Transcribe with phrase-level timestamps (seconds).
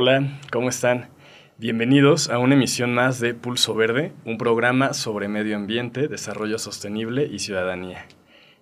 [0.00, 1.08] Hola, ¿cómo están?
[1.56, 7.26] Bienvenidos a una emisión más de Pulso Verde, un programa sobre medio ambiente, desarrollo sostenible
[7.26, 8.06] y ciudadanía.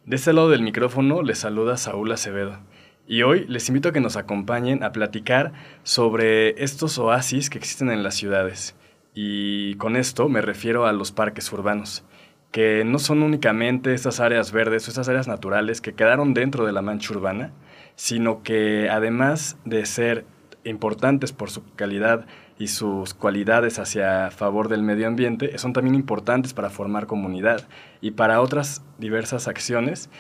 [0.07, 2.59] De este lado del micrófono les saluda Saúl Acevedo
[3.07, 7.91] y hoy les invito a que nos acompañen a platicar sobre estos oasis que existen
[7.91, 8.75] en las ciudades.
[9.13, 12.03] Y con esto me refiero a los parques urbanos,
[12.51, 16.73] que no son únicamente estas áreas verdes o estas áreas naturales que quedaron dentro de
[16.73, 17.53] la mancha urbana,
[17.95, 20.25] sino que además de ser
[20.71, 22.27] importantes por su calidad
[22.59, 27.69] y sus cualidades hacia favor del medio ambiente, son también importantes para formar comunidad
[28.01, 30.11] y para otras diversas acciones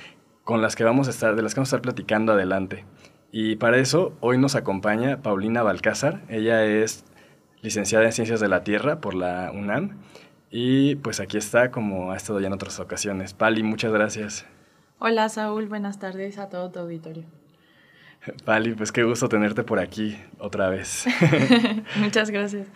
[0.44, 2.84] con las que vamos a estar, de las que vamos a estar platicando adelante.
[3.32, 6.22] Y para eso hoy nos acompaña Paulina Balcázar.
[6.28, 7.04] Ella es
[7.62, 9.98] licenciada en Ciencias de la Tierra por la UNAM
[10.50, 13.34] y pues aquí está como ha estado ya en otras ocasiones.
[13.34, 14.46] Pali, muchas gracias.
[14.98, 17.24] Hola Saúl, buenas tardes a todo tu auditorio.
[18.44, 21.06] Pali, pues qué gusto tenerte por aquí otra vez.
[21.96, 22.68] Muchas gracias.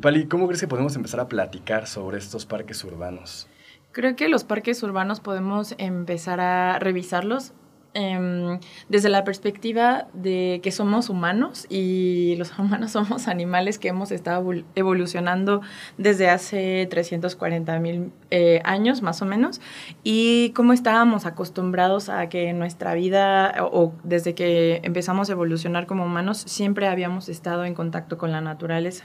[0.00, 3.48] Pali, ¿cómo crees que podemos empezar a platicar sobre estos parques urbanos?
[3.92, 7.52] Creo que los parques urbanos podemos empezar a revisarlos
[7.96, 14.10] Em, desde la perspectiva de que somos humanos y los humanos somos animales que hemos
[14.10, 15.60] estado evolucionando
[15.96, 19.60] desde hace 340 mil eh, años más o menos
[20.02, 26.04] y cómo estábamos acostumbrados a que nuestra vida o, desde que empezamos a evolucionar como
[26.04, 29.04] humanos siempre habíamos estado en contacto con la naturaleza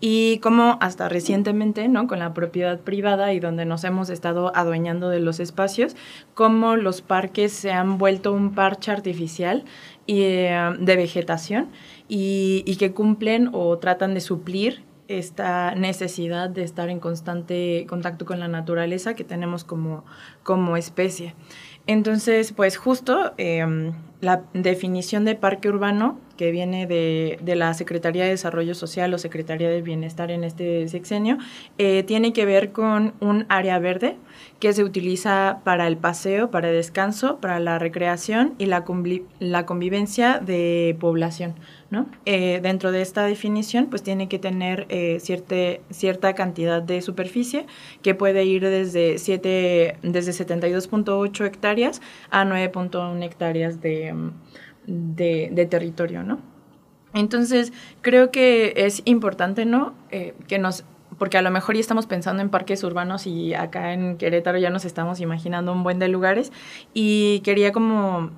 [0.00, 2.06] y cómo hasta recientemente, ¿no?
[2.06, 5.96] Con la propiedad privada y donde nos hemos estado adueñando de los espacios,
[6.34, 9.64] cómo los parques se han vuelto un parche artificial
[10.06, 11.68] y, eh, de vegetación
[12.08, 18.24] y, y que cumplen o tratan de suplir esta necesidad de estar en constante contacto
[18.24, 20.04] con la naturaleza que tenemos como,
[20.42, 21.34] como especie.
[21.86, 28.30] Entonces, pues justo em, la definición de parque urbano que viene de, la Secretaría de
[28.30, 31.38] Desarrollo Social o Secretaría de Bienestar en este sexenio,
[31.78, 34.16] eh, tiene que ver con un área verde
[34.58, 38.84] que se utiliza para el paseo, para el descanso, para la recreación y la,
[39.40, 41.54] la convivencia de población.
[41.90, 42.06] ¿no?
[42.24, 47.66] Eh, dentro de esta definición, pues tiene que tener eh, cierta cantidad de superficie
[48.00, 52.00] que puede ir desde, desde 72.8 hectáreas
[52.30, 54.11] a 9.1 hectáreas de,
[54.86, 56.40] de, territorio, ¿no?
[57.14, 59.94] Entonces, creo que es importante, ¿no?
[60.10, 60.84] Eh, que nos
[61.18, 64.70] porque a lo mejor ya estamos pensando en parques urbanos y acá en Querétaro ya
[64.70, 66.52] nos estamos imaginando un buen de lugares
[66.94, 68.30] y quería como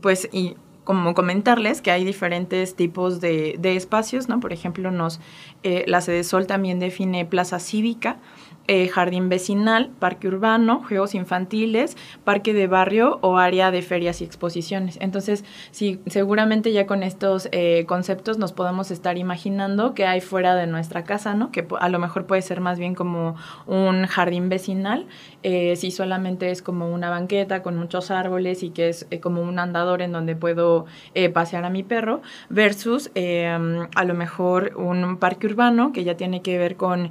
[0.00, 4.40] pues y como comentarles que hay diferentes tipos de, espacios, ¿no?
[4.40, 5.20] Por ejemplo, nos,
[5.62, 8.18] eh, la Sede Sol también define plaza cívica,
[8.68, 14.24] eh, jardín vecinal, parque urbano, juegos infantiles, parque de barrio o área de ferias y
[14.24, 14.98] exposiciones.
[15.00, 20.54] Entonces, sí, seguramente ya con estos eh, conceptos nos podemos estar imaginando que hay fuera
[20.54, 21.50] de nuestra casa, ¿no?
[21.50, 23.34] Que a lo mejor puede ser más bien como
[23.66, 25.06] un jardín vecinal,
[25.42, 29.58] eh, si solamente es como una banqueta con muchos árboles y que es como un
[29.58, 30.86] andador en donde puedo
[31.34, 36.58] pasear a mi perro, versus a lo mejor un parque urbano que ya tiene que
[36.58, 37.10] ver con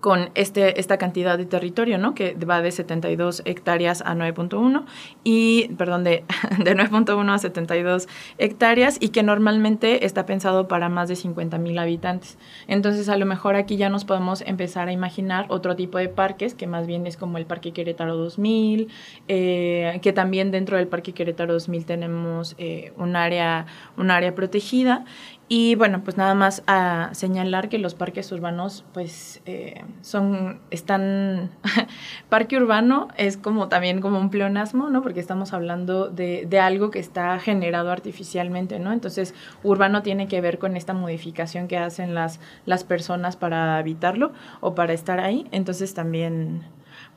[0.00, 2.14] con este, esta cantidad de territorio, ¿no?
[2.14, 4.84] Que va de 72 hectáreas a 9.1
[5.22, 6.24] y, perdón, de,
[6.64, 11.78] de 9.1 a 72 hectáreas y que normalmente está pensado para más de 50 mil
[11.78, 12.38] habitantes.
[12.66, 16.54] Entonces, a lo mejor aquí ya nos podemos empezar a imaginar otro tipo de parques,
[16.54, 18.88] que más bien es como el Parque Querétaro 2000,
[19.28, 23.66] eh, que también dentro del Parque Querétaro 2000 tenemos eh, un, área,
[23.96, 25.04] un área protegida
[25.46, 31.50] y bueno, pues nada más a señalar que los parques urbanos, pues eh, son, están,
[32.30, 35.02] parque urbano es como también como un pleonasmo, ¿no?
[35.02, 38.90] Porque estamos hablando de, de, algo que está generado artificialmente, ¿no?
[38.90, 44.32] Entonces, urbano tiene que ver con esta modificación que hacen las, las personas para habitarlo
[44.60, 45.46] o para estar ahí.
[45.50, 46.62] Entonces, también,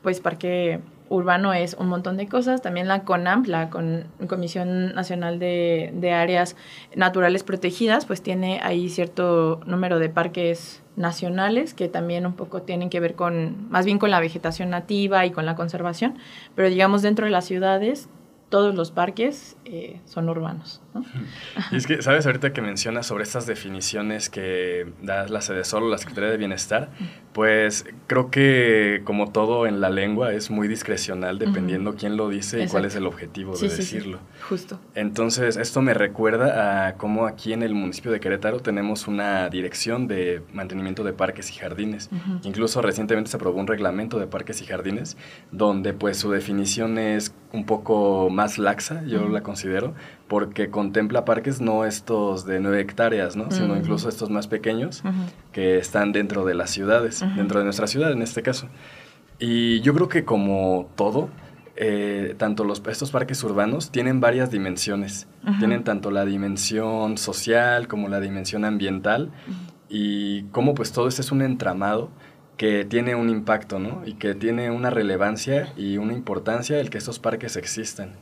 [0.02, 2.62] pues, parque urbano es un montón de cosas.
[2.62, 3.70] También la CONAMP, la
[4.28, 6.56] Comisión Nacional de, Áreas
[6.94, 12.90] Naturales Protegidas, pues tiene ahí cierto número de parques nacionales que también un poco tienen
[12.90, 16.18] que ver con, más bien con la vegetación nativa y con la conservación.
[16.54, 18.08] Pero digamos, dentro de las ciudades
[18.48, 20.80] todos los parques eh, son urbanos.
[21.70, 22.26] Y es que, ¿sabes?
[22.26, 26.90] Ahorita que mencionas sobre estas definiciones que da la sede solo, la Secretaría de Bienestar,
[27.32, 32.62] pues creo que como todo en la lengua es muy discrecional dependiendo quién lo dice
[32.64, 34.20] y cuál es el objetivo de decirlo.
[34.48, 34.80] Justo.
[34.94, 40.08] Entonces, esto me recuerda a cómo aquí en el municipio de Querétaro tenemos una dirección
[40.08, 42.10] de mantenimiento de parques y jardines.
[42.44, 45.16] Incluso recientemente se aprobó un reglamento de parques y jardines
[45.50, 49.94] donde pues su definición es un poco más laxa, yo la considero,
[50.28, 53.50] porque contempla parques no estos de nueve hectáreas, ¿no?
[53.50, 55.02] sino incluso estos más pequeños
[55.52, 58.68] que están dentro de las ciudades, dentro de nuestra ciudad en este caso.
[59.38, 61.30] Y yo creo que como todo,
[61.76, 65.26] eh, tanto los, estos parques urbanos tienen varias dimensiones.
[65.58, 69.30] Tienen tanto la dimensión social como la dimensión ambiental
[69.88, 72.10] y como pues todo esto es un entramado
[72.58, 74.02] que tiene un impacto, ¿no?
[74.04, 78.16] Y que tiene una relevancia y una importancia el que estos parques existan.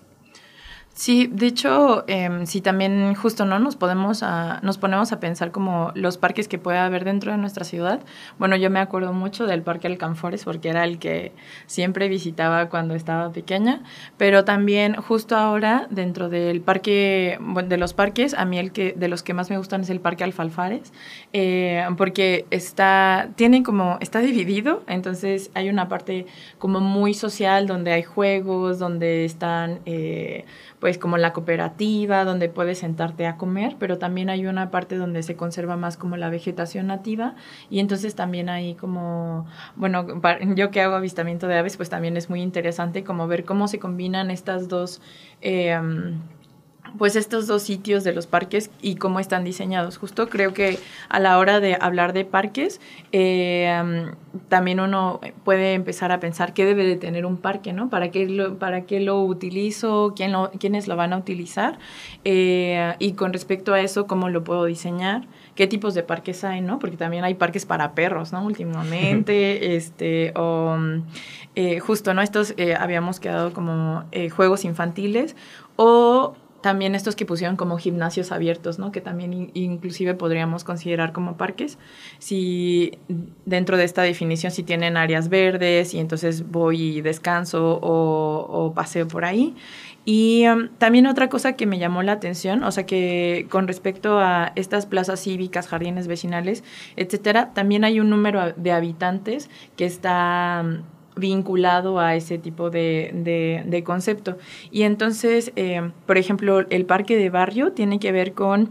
[0.96, 5.50] Sí, de hecho, eh, sí también justo no nos podemos a, nos ponemos a pensar
[5.50, 8.00] como los parques que puede haber dentro de nuestra ciudad.
[8.38, 11.32] Bueno, yo me acuerdo mucho del Parque Alcanfores porque era el que
[11.66, 13.82] siempre visitaba cuando estaba pequeña,
[14.16, 19.08] pero también justo ahora dentro del parque, de los parques, a mí el que de
[19.08, 20.94] los que más me gustan es el Parque Alfalfares,
[21.34, 26.24] eh, porque está tiene como está dividido, entonces hay una parte
[26.58, 30.46] como muy social donde hay juegos, donde están eh,
[30.80, 35.22] pues como la cooperativa, donde puedes sentarte a comer, pero también hay una parte donde
[35.22, 37.34] se conserva más como la vegetación nativa
[37.70, 40.06] y entonces también hay como, bueno,
[40.54, 43.78] yo que hago avistamiento de aves, pues también es muy interesante como ver cómo se
[43.78, 45.02] combinan estas dos...
[45.42, 45.78] Eh,
[46.98, 49.98] pues estos dos sitios de los parques y cómo están diseñados.
[49.98, 50.78] Justo creo que
[51.08, 52.80] a la hora de hablar de parques,
[53.12, 54.12] eh,
[54.48, 57.88] también uno puede empezar a pensar qué debe de tener un parque, ¿no?
[57.88, 60.12] ¿Para qué lo, para qué lo utilizo?
[60.16, 61.78] ¿Quién lo, ¿Quiénes lo van a utilizar?
[62.24, 65.26] Eh, y con respecto a eso, ¿cómo lo puedo diseñar?
[65.54, 66.78] ¿Qué tipos de parques hay, no?
[66.78, 68.44] Porque también hay parques para perros, ¿no?
[68.44, 70.76] Últimamente, este, o
[71.54, 72.22] eh, justo, ¿no?
[72.22, 74.04] Estos habíamos quedado como
[74.34, 75.36] juegos infantiles
[75.76, 78.92] o también estos que pusieron como gimnasios abiertos, ¿no?
[78.92, 81.78] Que también inclusive podríamos considerar como parques.
[82.18, 82.98] Si
[83.44, 89.06] dentro de esta definición si tienen áreas verdes y entonces voy y descanso o, paseo
[89.08, 89.54] por ahí.
[90.04, 94.20] Y um, también otra cosa que me llamó la atención, o sea que con respecto
[94.20, 96.62] a estas plazas cívicas, jardines vecinales,
[96.94, 100.82] etcétera, también hay un número de habitantes que está um,
[101.16, 104.36] vinculado a ese tipo de, concepto.
[104.70, 108.70] Y entonces, eh, por ejemplo, el parque de barrio tiene que ver con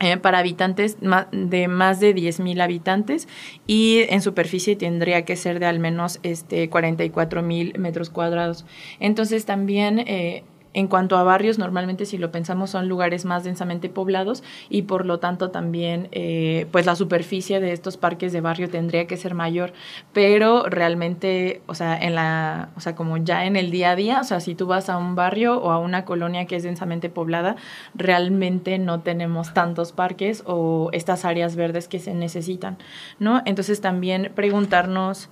[0.00, 0.96] eh, para habitantes
[1.30, 3.28] de más de 10.000 habitantes
[3.68, 8.66] y en superficie tendría que ser de al menos este, 44.000 metros cuadrados.
[8.98, 10.42] Entonces también eh,
[10.74, 15.06] en cuanto a barrios, normalmente si lo pensamos son lugares más densamente poblados y por
[15.06, 19.34] lo tanto también eh, pues la superficie de estos parques de barrio tendría que ser
[19.34, 19.72] mayor,
[20.12, 24.20] pero realmente, o sea, en la, o sea, como ya en el día a día,
[24.20, 27.10] o sea, si tú vas a un barrio o a una colonia que es densamente
[27.10, 27.56] poblada,
[27.94, 32.78] realmente no tenemos tantos parques o estas áreas verdes que se necesitan,
[33.18, 33.42] ¿no?
[33.44, 35.28] Entonces también preguntarnos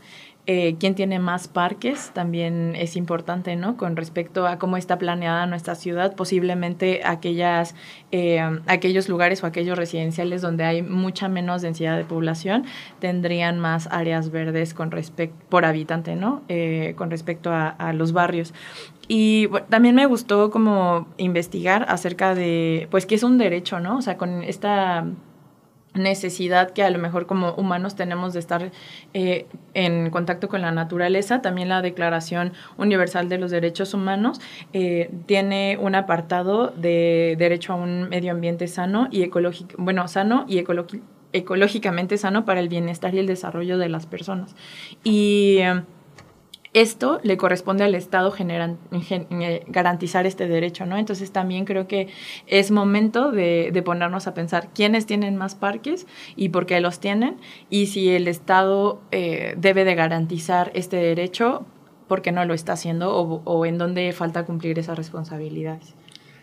[0.52, 3.76] eh, quién tiene más parques también es importante, ¿no?
[3.76, 7.76] Con respecto a cómo está planeada nuestra ciudad, posiblemente aquellas,
[8.10, 12.64] eh, aquellos lugares o aquellos residenciales donde hay mucha menos densidad de población
[12.98, 14.90] tendrían más áreas verdes con
[15.48, 16.42] por habitante, ¿no?
[16.48, 18.52] Eh, con respecto a, los barrios.
[19.06, 23.98] Y también me gustó como investigar acerca de, pues, qué es un derecho, ¿no?
[23.98, 25.06] O sea, con esta
[25.94, 28.70] necesidad que a lo mejor como humanos tenemos de estar
[29.12, 31.42] eh, en contacto con la naturaleza.
[31.42, 34.40] También la Declaración Universal de los Derechos Humanos
[34.72, 40.44] eh, tiene un apartado de derecho a un medio ambiente sano y ecológico, bueno, sano
[40.48, 40.64] y
[41.32, 44.54] ecológicamente sano para el bienestar y el desarrollo de las personas.
[45.02, 45.82] Y eh,
[46.72, 50.98] esto le corresponde al Estado eh, garantizar este derecho, ¿no?
[50.98, 52.08] Entonces también creo que
[52.46, 57.38] es momento de, ponernos a pensar quiénes tienen más parques y por qué los tienen
[57.70, 61.66] y si el Estado eh, debe de garantizar este derecho,
[62.06, 65.94] por qué no lo está haciendo o, en dónde falta cumplir esas responsabilidades.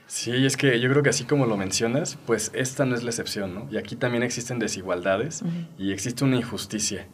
[0.07, 3.09] Sí, es que yo creo que así como lo mencionas, pues esta no es la
[3.09, 3.67] excepción, ¿no?
[3.69, 5.43] Y aquí también existen desigualdades
[5.77, 7.07] y existe una injusticia.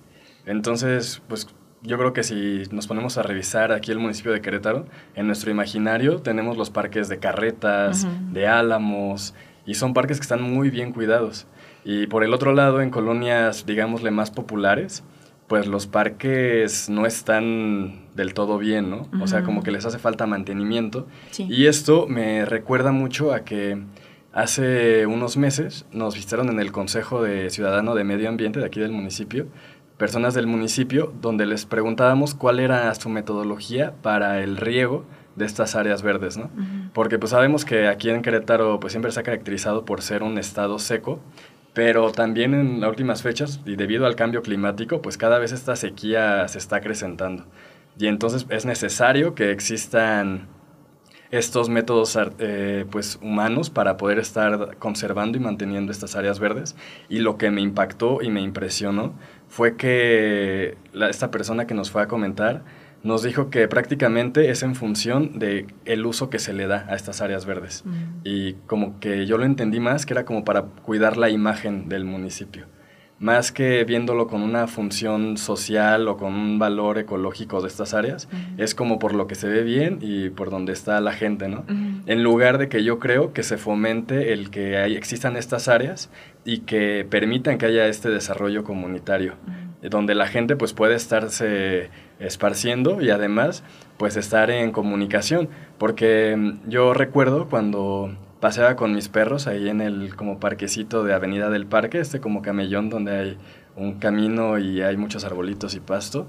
[0.45, 1.47] Entonces, pues
[1.83, 4.85] yo creo que si nos ponemos a revisar aquí el municipio de Querétaro,
[5.15, 9.35] en nuestro imaginario tenemos los parques de carretas, de álamos,
[9.65, 11.47] y son parques que están muy bien cuidados.
[11.85, 15.03] Y por el otro lado, en colonias, digámosle, más populares,
[15.47, 19.07] pues los parques no están del todo bien, ¿no?
[19.21, 21.07] O sea, como que les hace falta mantenimiento.
[21.31, 21.45] Sí.
[21.49, 23.77] Y esto me recuerda mucho a que
[24.31, 28.79] hace unos meses nos visitaron en el Consejo de Ciudadano de Medio Ambiente de aquí
[28.79, 29.47] del municipio,
[29.97, 35.75] personas del municipio, donde les preguntábamos cuál era su metodología para el riego de estas
[35.75, 36.49] áreas verdes, ¿no?
[36.93, 40.37] Porque pues sabemos que aquí en Querétaro pues siempre se ha caracterizado por ser un
[40.37, 41.19] estado seco,
[41.73, 45.75] pero también en las últimas fechas y debido al cambio climático pues cada vez esta
[45.75, 47.45] sequía se está acrecentando.
[47.97, 50.47] Y entonces es necesario que existan
[51.33, 56.75] estos métodos eh, pues, humanos para poder estar conservando y manteniendo estas áreas verdes.
[57.09, 59.13] Y lo que me impactó y me impresionó
[59.53, 62.63] fue que esta persona que nos fue a comentar
[63.03, 66.95] nos dijo que prácticamente es en función de el uso que se le da a
[66.95, 67.83] estas áreas verdes.
[68.23, 72.03] Y como que yo lo entendí más, que era como para cuidar la imagen del
[72.03, 72.65] municipio
[73.23, 78.27] más que viéndolo con una función social o con un valor ecológico de estas áreas,
[78.57, 81.63] es como por lo que se ve bien y por donde está la gente, ¿no?
[82.05, 86.09] En lugar de que yo creo que se fomente el que hay, existan estas áreas
[86.43, 89.35] y que permitan que haya este desarrollo comunitario,
[89.81, 93.63] donde la gente pues puede estarse esparciendo y además
[93.95, 98.13] pues estar en comunicación, porque mm, yo recuerdo cuando
[98.43, 102.41] paseaba con mis perros ahí en el como parquecito de Avenida del Parque, este como
[102.41, 103.37] camellón donde hay
[103.77, 106.27] un camino y hay muchos arbolitos y pasto,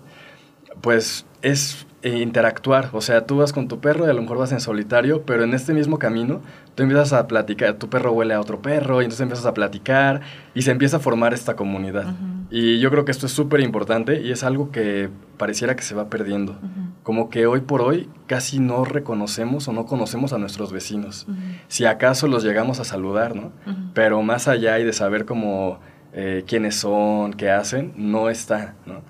[0.81, 4.53] pues es interactuar, o sea, tú vas con tu perro y a lo mejor vas
[4.53, 6.41] en solitario, pero en este mismo camino
[6.75, 10.21] tú empiezas a platicar, tu perro huele a otro perro y entonces empiezas a platicar
[10.55, 12.15] y se empieza a formar esta comunidad.
[12.51, 15.09] Y yo creo que esto es súper importante y es algo que
[15.39, 16.59] pareciera que se va perdiendo
[17.05, 21.27] como que hoy por hoy casi no reconocemos o no conocemos a nuestros vecinos.
[21.69, 23.53] Si acaso los llegamos a saludar, ¿no?
[23.93, 25.79] Pero más allá y de saber cómo,
[26.15, 29.03] eh, quiénes son, qué hacen, no está, ¿no?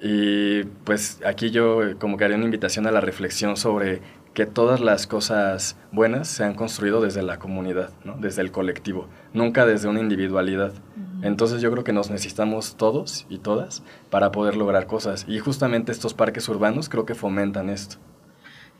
[0.00, 4.00] Y pues aquí yo como que haría una invitación a la reflexión sobre
[4.34, 8.16] que todas las cosas buenas se han construido desde la comunidad, ¿no?
[8.18, 10.72] desde el colectivo, nunca desde una individualidad.
[11.22, 15.24] Entonces yo creo que nos necesitamos todos y todas para poder lograr cosas.
[15.26, 17.96] Y justamente estos parques urbanos creo que fomentan esto.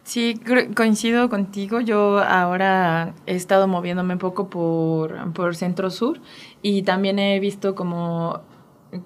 [0.05, 0.41] Sí,
[0.75, 1.81] coincido contigo.
[1.81, 6.21] Yo ahora he estado moviéndome un poco por, por Centro Sur
[6.63, 8.41] y también he visto como,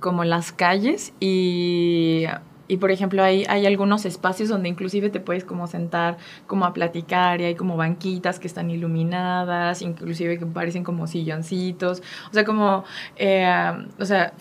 [0.00, 2.26] como las calles y
[2.72, 6.72] y por ejemplo, hay, hay algunos espacios donde inclusive te puedes como sentar como a
[6.72, 12.02] platicar y hay como banquitas que están iluminadas, inclusive que parecen como silloncitos.
[12.30, 12.84] O sea, como,
[13.16, 14.32] eh, o sea,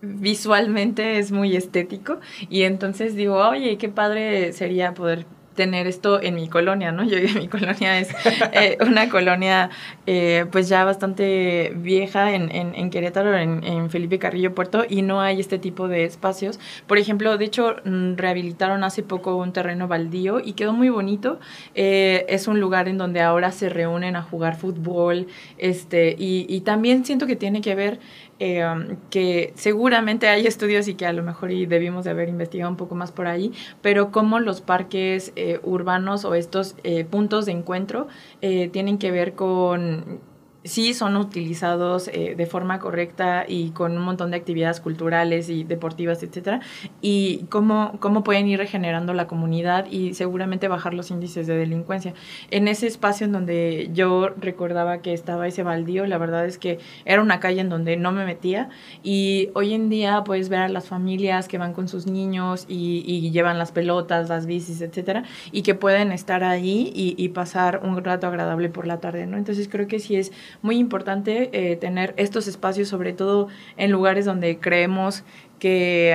[0.00, 2.20] visualmente es muy estético.
[2.48, 5.26] Y entonces digo, oye, qué padre sería poder
[5.60, 7.04] tener esto en mi colonia, ¿no?
[7.10, 8.08] Yo mi colonia es
[8.54, 9.68] eh, una colonia
[10.06, 15.58] eh, pues ya bastante vieja en, Querétaro, en, Felipe Carrillo Puerto, y no hay este
[15.58, 16.58] tipo de espacios.
[16.86, 21.38] Por ejemplo, de hecho, mm, rehabilitaron hace poco un terreno baldío y quedó muy bonito.
[21.74, 25.26] Eh, es un lugar en donde ahora se reúnen a jugar fútbol,
[25.58, 28.00] este, y también siento que tiene que ver
[28.40, 28.64] eh,
[29.10, 32.78] que seguramente hay estudios y que a lo mejor y debimos de haber investigado un
[32.78, 37.52] poco más por ahí, pero cómo los parques eh, urbanos o estos eh, puntos de
[37.52, 38.08] encuentro
[38.40, 40.20] tienen que ver con
[40.64, 45.64] sí son utilizados eh, de forma correcta y con un montón de actividades culturales y
[45.64, 46.60] deportivas, etcétera,
[47.00, 52.14] y cómo, cómo pueden ir regenerando la comunidad y seguramente bajar los índices de delincuencia.
[52.50, 56.78] En ese espacio en donde yo recordaba que estaba ese baldío, la verdad es que
[57.04, 58.68] era una calle en donde no me metía
[59.02, 63.30] y hoy en día puedes ver a las familias que van con sus niños y,
[63.30, 68.02] llevan las pelotas, las bicis, etcétera, y que pueden estar ahí y, y pasar un
[68.02, 69.36] rato agradable por la tarde, ¿no?
[69.36, 74.24] Entonces creo que sí es muy importante eh, tener estos espacios, sobre todo en lugares
[74.24, 75.24] donde creemos
[75.58, 76.14] que,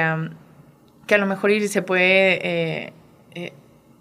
[1.07, 2.39] que a lo mejor se puede...
[2.85, 2.93] Eh,
[3.35, 3.53] eh,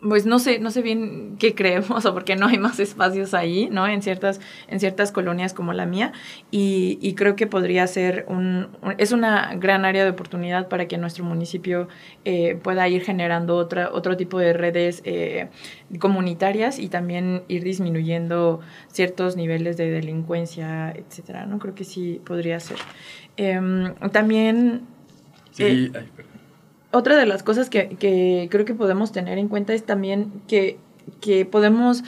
[0.06, 3.34] pues no sé, no sé bien qué creemos o por qué no hay más espacios
[3.34, 3.86] ahí, ¿no?
[3.86, 6.12] En ciertas, en ciertas colonias como la mía.
[6.50, 8.68] Y, creo que podría ser un,
[8.98, 11.88] es una gran área de oportunidad para que nuestro municipio
[12.62, 15.02] pueda ir generando otra, otro tipo de redes
[16.00, 21.58] comunitarias y también ir disminuyendo ciertos niveles de delincuencia, etcétera, ¿no?
[21.58, 22.78] Creo que sí podría ser.
[23.36, 24.82] Em, también...
[25.52, 26.04] Sí, eh,
[26.94, 27.96] otra de las cosas que,
[28.50, 30.78] creo que podemos tener en cuenta es también que,
[31.20, 32.04] que podemos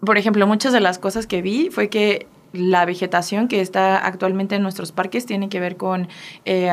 [0.00, 4.54] por ejemplo, muchas de las cosas que vi fue que la vegetación que está actualmente
[4.54, 6.08] en nuestros parques tiene que ver con
[6.44, 6.70] eh,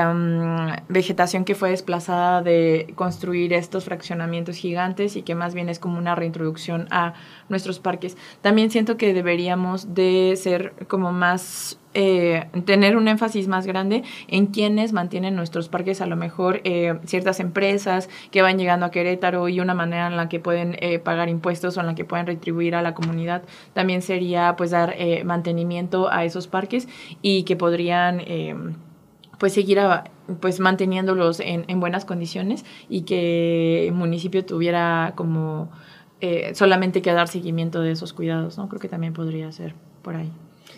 [0.88, 5.98] vegetación que fue desplazada de construir estos fraccionamientos gigantes y que más bien es como
[5.98, 7.13] una reintroducción a
[7.53, 8.17] nuestros parques.
[8.41, 14.48] También siento que deberíamos de ser como más eh, tener un énfasis más grande en
[14.48, 19.48] quienes mantienen nuestros parques, a lo mejor eh, ciertas empresas que van llegando a Querétaro
[19.48, 22.25] y una manera en la que pueden eh, pagar impuestos o en la que pueden
[22.25, 23.43] retribuir a la comunidad
[23.74, 26.88] también sería pues dar mantenimiento a esos parques
[27.22, 28.22] y que podrían
[29.38, 29.79] pues seguir
[30.39, 35.69] pues manteniéndolos en, en, buenas condiciones y que el municipio tuviera como
[36.53, 38.69] solamente que dar seguimiento de esos cuidados, ¿no?
[38.69, 40.31] Creo que también podría ser por ahí.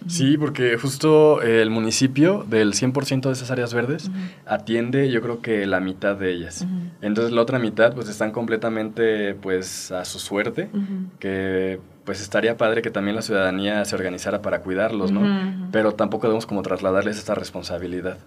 [0.08, 4.12] Sí, porque justo el municipio del 100% de esas áreas verdes
[4.46, 6.68] atiende yo creo que la mitad de ellas.
[7.02, 10.70] Entonces la otra mitad pues están completamente pues a su suerte,
[11.20, 15.22] que pues estaría padre que también la ciudadanía se organizara para cuidarlos, ¿no?
[15.72, 18.18] Pero tampoco debemos como trasladarles esta responsabilidad,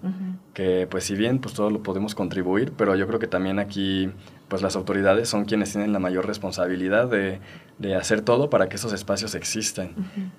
[0.54, 4.10] que pues si bien pues todo lo podemos contribuir, pero yo creo que también aquí
[4.48, 7.40] pues las autoridades son quienes tienen la mayor responsabilidad de,
[7.78, 9.94] de hacer todo para que esos espacios existan.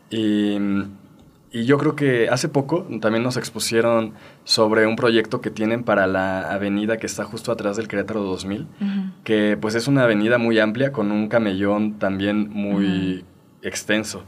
[0.09, 0.57] Y
[1.51, 4.13] y yo creo que hace poco también nos expusieron
[4.43, 8.67] sobre un proyecto que tienen para la avenida que está justo atrás del Querétaro 2000,
[9.23, 13.25] que pues es una avenida muy amplia con un camellón también muy
[13.63, 14.23] extenso.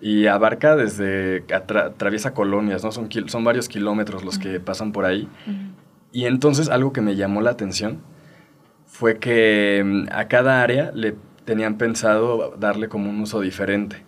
[0.00, 2.90] Y abarca desde, atraviesa colonias, ¿no?
[2.90, 5.28] Son, son varios kilómetros los que pasan por ahí.
[6.12, 8.00] Y entonces algo que me llamó la atención
[8.86, 14.04] fue que mm, a cada área le tenían pensado darle como un uso diferente.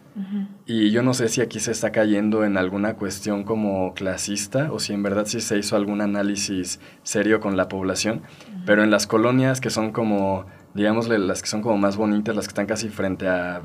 [0.66, 4.78] Y yo no sé si aquí se está cayendo en alguna cuestión como clasista o
[4.78, 8.20] si en verdad sí se hizo algún análisis serio con la población,
[8.66, 10.44] pero en las colonias que son como,
[10.74, 13.62] digamos, las que son como más bonitas, las que están casi frente a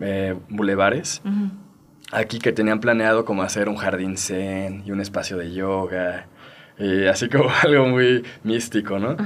[0.00, 1.22] eh, bulevares,
[2.12, 6.28] aquí que tenían planeado como hacer un jardín zen y un espacio de yoga,
[6.78, 9.16] y así como algo muy místico, ¿no?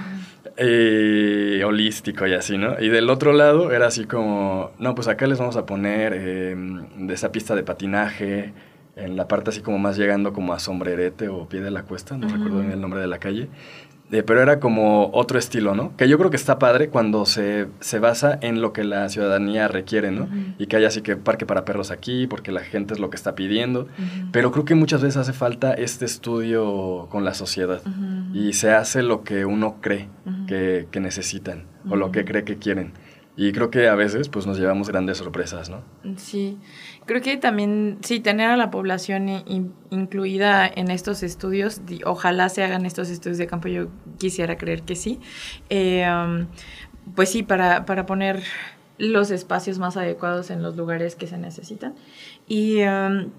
[0.62, 2.78] eh, holístico y así, ¿no?
[2.78, 6.54] Y del otro lado era así como, no, pues acá les vamos a poner eh,
[6.54, 8.52] de esa pista de patinaje,
[8.96, 12.18] en la parte así como más llegando como a Sombrerete o Pie de la Cuesta,
[12.18, 13.48] no recuerdo bien el nombre de la calle,
[14.12, 15.96] eh, pero era como otro estilo, ¿no?
[15.96, 19.68] Que yo creo que está padre cuando se, se basa en lo que la ciudadanía
[19.68, 20.28] requiere, ¿no?
[20.58, 23.16] Y que haya así que parque para perros aquí, porque la gente es lo que
[23.16, 23.86] está pidiendo.
[24.32, 27.82] Pero creo que muchas veces hace falta este estudio con la sociedad
[28.34, 30.08] y se hace lo que uno cree
[30.48, 32.92] que, que necesitan o lo que cree que quieren.
[33.40, 35.80] Y creo que a veces pues nos llevamos grandes sorpresas, ¿no?
[36.18, 36.58] Sí,
[37.06, 39.30] creo que también, sí, tener a la población
[39.88, 44.94] incluida en estos estudios, ojalá se hagan estos estudios de campo, yo quisiera creer que
[44.94, 45.20] sí.
[45.70, 46.48] Eh, um,
[47.14, 48.42] pues sí, para, para poner
[48.98, 51.94] los espacios más adecuados en los lugares que se necesitan.
[52.46, 52.82] Y...
[52.82, 53.30] Um,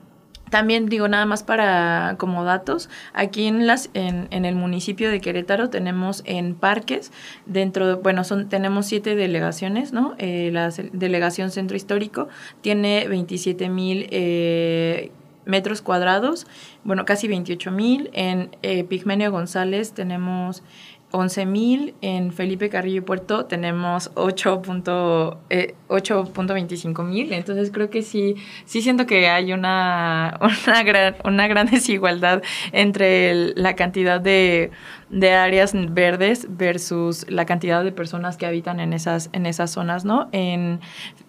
[0.51, 5.69] también digo nada más para como datos, aquí en las en, el municipio de Querétaro
[5.69, 7.11] tenemos en parques
[7.45, 10.13] dentro, bueno, son tenemos siete delegaciones, ¿no?
[10.19, 12.27] Eh, la delegación centro histórico
[12.61, 15.11] tiene 27 mil eh,
[15.45, 16.47] metros cuadrados,
[16.83, 18.09] bueno, casi 28 mil.
[18.13, 20.63] En eh, Pigmenio González tenemos
[21.11, 25.75] 11.000, en Felipe Carrillo Puerto tenemos 8.25 eh,
[27.35, 33.53] entonces creo que sí, sí siento que hay una, una, gran, una gran desigualdad entre
[33.55, 34.71] la cantidad de,
[35.09, 40.05] de, áreas verdes versus la cantidad de personas que habitan en esas, en esas zonas,
[40.05, 40.29] ¿no?
[40.31, 40.79] En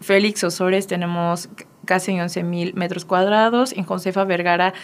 [0.01, 1.49] Félix Osores tenemos
[1.85, 4.75] casi 11 mil metros cuadrados, en Josefa Vergara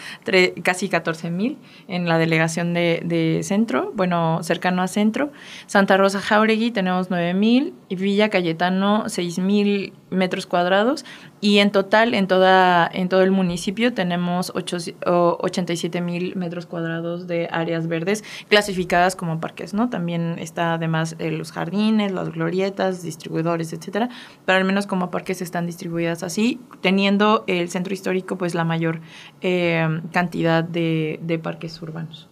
[0.63, 1.57] casi 14 mil,
[1.87, 5.31] en la delegación de, de, centro, bueno, cercano a centro.
[5.65, 11.05] Santa Rosa Jauregui tenemos 9 mil y Villa Cayetano 6 mil metros cuadrados
[11.41, 17.47] y en total en toda en todo el municipio tenemos 87 mil metros cuadrados de
[17.51, 23.73] áreas verdes clasificadas como parques no también está además eh, los jardines las glorietas distribuidores
[23.73, 24.09] etcétera
[24.45, 29.01] pero al menos como parques están distribuidas así teniendo el centro histórico pues la mayor
[29.41, 32.27] eh, cantidad de, de parques urbanos.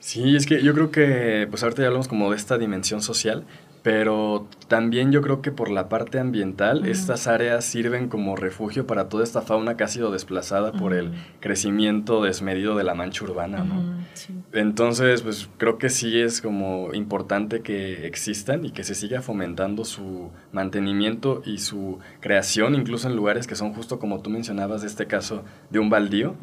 [0.00, 3.44] Sí, es que yo creo que, pues ahorita ya hablamos como de esta dimensión social,
[3.86, 9.08] pero también yo creo que por la parte ambiental, estas áreas sirven como refugio para
[9.08, 13.62] toda esta fauna que ha sido desplazada por el crecimiento desmedido de la mancha urbana,
[13.62, 14.04] ¿no?
[14.52, 19.84] Entonces, pues creo que sí es como importante que existan y que se siga fomentando
[19.84, 24.88] su mantenimiento y su creación, incluso en lugares que son justo como tú mencionabas de
[24.88, 26.34] este caso de un baldío,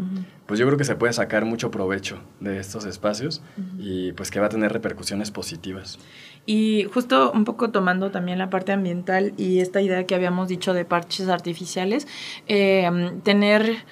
[0.45, 3.41] pues yo creo que se puede sacar mucho provecho de estos espacios
[3.77, 5.99] y pues que va a tener repercusiones positivas.
[6.45, 10.73] Y justo un poco tomando también la parte ambiental y esta idea que habíamos dicho
[10.73, 12.07] de parches artificiales,
[12.47, 12.89] eh,
[13.23, 13.85] tener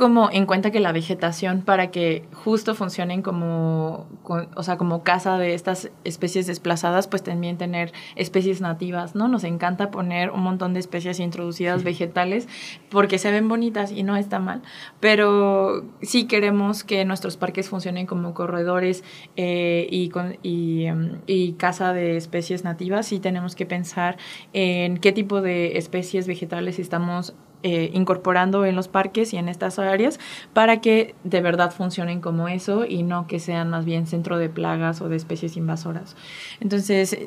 [0.00, 5.36] como en cuenta que la vegetación para que justo funcionen como, o sea, como casa
[5.36, 9.28] de estas especies desplazadas, pues también tener especies nativas, ¿no?
[9.28, 12.48] Nos encanta poner un montón de especies introducidas vegetales
[12.88, 14.62] porque se ven bonitas y no está mal,
[15.00, 19.04] pero sí queremos que nuestros parques funcionen como corredores
[19.36, 24.16] eh, y, con, y, em, y casa de especies nativas y tenemos que pensar
[24.54, 29.78] en qué tipo de especies vegetales estamos eh, incorporando en los parques y en estas
[29.78, 30.18] áreas
[30.54, 34.48] para que de verdad funcionen como eso y no que sean más bien centro de
[34.48, 36.16] plagas o de especies invasoras.
[36.60, 37.18] Entonces,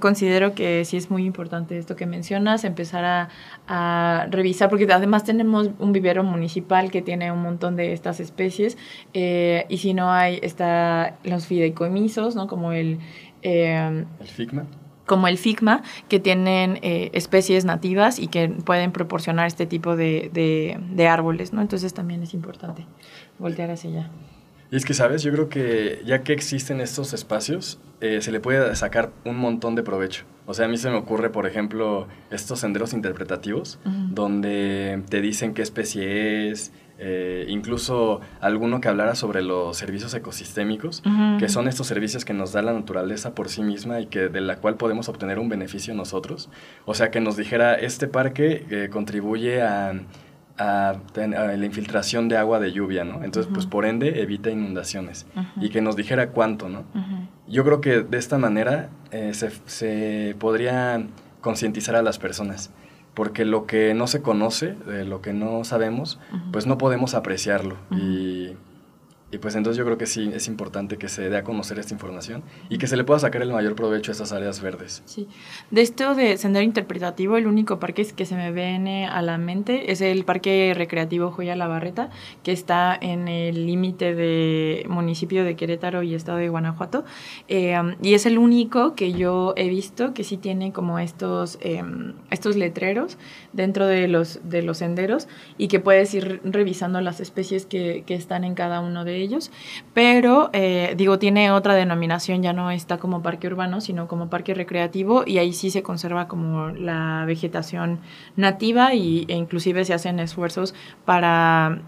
[0.00, 3.28] considero que sí es muy importante esto que mencionas, empezar
[3.66, 8.78] a, revisar, porque además tenemos un vivero municipal que tiene un montón de estas especies
[9.12, 12.46] eh, y si no hay, está los fideicomisos, ¿no?
[12.46, 12.98] Como el...
[13.42, 14.66] Eh, el FIGMA
[15.06, 20.30] como el FIGMA, que tienen eh, especies nativas y que pueden proporcionar este tipo de,
[20.32, 21.60] de, árboles, ¿no?
[21.60, 22.86] Entonces también es importante
[23.38, 24.10] voltear hacia allá.
[24.70, 25.22] Y es que, ¿sabes?
[25.22, 29.74] Yo creo que ya que existen estos espacios, eh, se le puede sacar un montón
[29.74, 30.24] de provecho.
[30.46, 35.54] O sea, a mí se me ocurre, por ejemplo, estos senderos interpretativos, donde te dicen
[35.54, 41.02] qué especie es, eh, incluso alguno que hablara sobre los servicios ecosistémicos,
[41.38, 44.40] que son estos servicios que nos da la naturaleza por sí misma y que de
[44.40, 46.50] la cual podemos obtener un beneficio nosotros.
[46.84, 49.92] O sea, que nos dijera, este parque eh, contribuye a,
[50.56, 53.24] a, la infiltración de agua de lluvia, ¿no?
[53.24, 55.26] Entonces, pues por ende, evita inundaciones.
[55.60, 56.84] Y que nos dijera cuánto, ¿no?
[57.48, 61.04] Yo creo que de esta manera eh, se, se podría
[61.40, 62.70] concientizar a las personas
[63.14, 66.18] porque lo que no se conoce, de lo que no sabemos,
[66.52, 67.76] pues no podemos apreciarlo.
[67.90, 68.54] Y
[69.34, 71.92] y pues entonces yo creo que sí es importante que se dé a conocer esta
[71.92, 75.02] información y que se le pueda sacar el mayor provecho a estas áreas verdes.
[75.06, 75.26] Sí.
[75.72, 79.90] De esto de sendero interpretativo, el único parque que se me viene a la mente
[79.90, 82.10] es el Parque Recreativo Joya La Barreta,
[82.44, 87.04] que está en el límite de municipio de Querétaro y estado de Guanajuato.
[87.48, 92.12] Eh, y es el único que yo he visto que sí tiene como estos, em,
[92.30, 93.18] estos letreros
[93.54, 98.14] dentro de los, de los senderos y que puedes ir revisando las especies que, que
[98.14, 99.50] están en cada uno de ellos.
[99.94, 104.54] Pero eh, digo, tiene otra denominación, ya no está como parque urbano, sino como parque
[104.54, 108.00] recreativo y ahí sí se conserva como la vegetación
[108.36, 111.80] nativa y, e inclusive se hacen esfuerzos para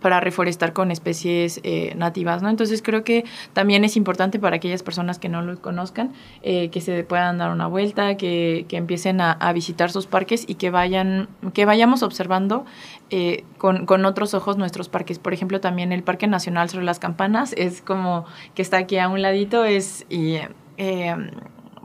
[0.00, 2.48] para reforestar con especies eh, nativas, ¿no?
[2.48, 6.80] Entonces creo que también es importante para aquellas personas que no lo conozcan, eh, que
[6.80, 10.70] se puedan dar una vuelta, que, que empiecen a, a, visitar sus parques y que
[10.70, 12.64] vayan, que vayamos observando
[13.10, 15.18] eh, con, con, otros ojos nuestros parques.
[15.18, 18.24] Por ejemplo, también el Parque Nacional sobre las Campanas es como
[18.54, 20.38] que está aquí a un ladito, es y,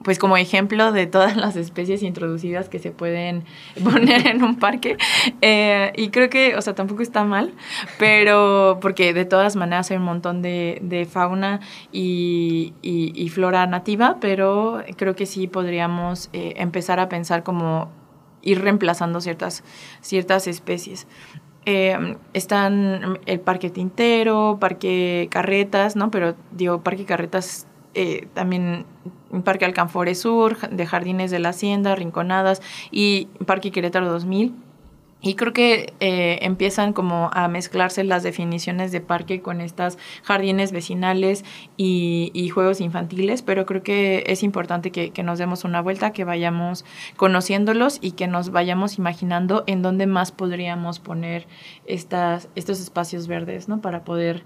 [0.06, 3.44] pues como ejemplo de todas las especies introducidas que se pueden
[3.84, 4.98] poner en un parque.
[5.41, 7.54] Eh, y creo que, o sea, tampoco está mal,
[7.98, 11.60] pero porque de todas maneras hay un montón de, fauna
[11.91, 12.74] y,
[13.34, 17.89] flora nativa, pero creo que sí podríamos eh, empezar a pensar como
[18.44, 19.63] ir reemplazando ciertas,
[20.02, 21.08] ciertas especies.
[21.65, 26.12] Eh, están el Parque Tintero, Parque Carretas, ¿no?
[26.12, 27.65] Pero digo, Parque Carretas
[27.96, 28.86] eh, también
[29.44, 34.54] Parque Alcanfores Sur, de Jardines de la Hacienda, Rinconadas y Parque Querétaro 2000.
[35.22, 40.72] Y creo que eh, empiezan como a mezclarse las definiciones de parque con estas jardines
[40.72, 41.44] vecinales
[41.78, 46.86] y, juegos infantiles, pero creo que es importante que, nos demos una vuelta, que vayamos
[47.18, 51.48] conociéndolos y que nos vayamos imaginando en dónde más podríamos poner
[51.88, 53.82] estas, estos espacios verdes, ¿no?
[53.82, 54.44] Para poder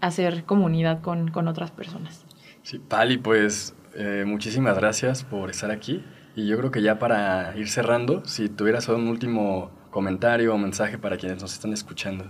[0.00, 2.23] hacer comunidad con, con otras personas.
[2.64, 6.02] Sí, Pali, pues eh, muchísimas gracias por estar aquí.
[6.34, 10.98] Y yo creo que ya para ir cerrando, si tuvieras un último comentario o mensaje
[10.98, 12.24] para quienes nos están escuchando.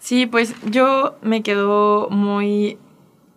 [0.00, 2.78] Sí, pues yo me quedo muy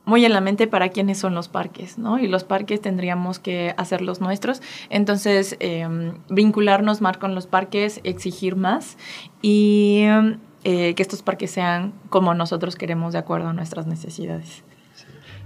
[0.06, 2.20] muy en la mente para quiénes son los parques, ¿no?
[2.20, 4.62] Y los parques tendríamos que hacer los nuestros.
[4.90, 8.98] Entonces, em, vincularnos más con los parques, exigir más
[9.42, 10.04] y
[10.66, 14.64] eh, que estos parques sean como nosotros queremos de acuerdo a nuestras necesidades.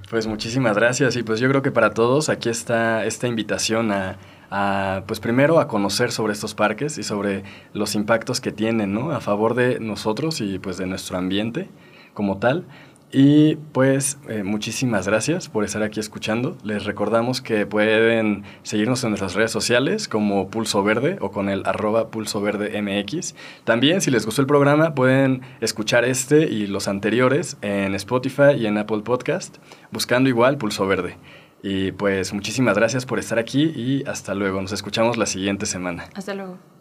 [0.09, 5.03] Pues muchísimas gracias y pues yo creo que para todos aquí está esta invitación a,
[5.05, 7.43] pues primero a conocer sobre estos parques y sobre
[7.73, 9.11] los impactos que tienen, ¿no?
[9.11, 11.67] A favor de nosotros y pues de nuestro ambiente
[12.13, 12.63] como tal.
[13.11, 16.57] Y pues eh, muchísimas gracias por estar aquí escuchando.
[16.63, 21.65] Les recordamos que pueden seguirnos en nuestras redes sociales como Pulso Verde o con el
[21.65, 23.33] arroba Pulso Verde MX.
[23.63, 28.65] También si les gustó el programa pueden escuchar este y los anteriores en Spotify y
[28.65, 29.57] en Apple Podcast
[29.91, 31.15] buscando igual Pulso Verde.
[31.63, 34.61] Y pues muchísimas gracias por estar aquí y hasta luego.
[34.61, 36.09] Nos escuchamos la siguiente semana.
[36.13, 36.76] Hasta luego.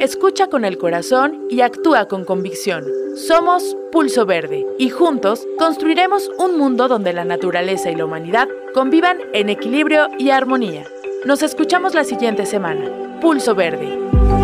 [0.00, 2.84] Escucha con el corazón y actúa con convicción.
[3.16, 9.18] Somos Pulso Verde y juntos construiremos un mundo donde la naturaleza y la humanidad convivan
[9.34, 10.84] en equilibrio y armonía.
[11.26, 13.20] Nos escuchamos la siguiente semana.
[13.20, 14.39] Pulso Verde.